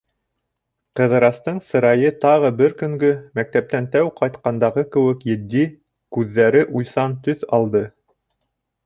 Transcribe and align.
Ҡыҙырастың 0.99 1.57
сырайы 1.65 2.11
тағы 2.23 2.49
бер 2.61 2.73
көнгө, 2.79 3.11
мәктәптән 3.39 3.89
тәү 3.97 4.07
ҡайтҡандағы 4.23 4.85
кеүек 4.97 5.21
етди, 5.33 5.67
күҙҙәре 6.19 6.65
уйсан 6.81 7.15
төҫ 7.29 7.47
алды. 7.61 7.85